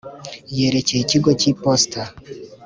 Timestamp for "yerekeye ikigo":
0.57-1.29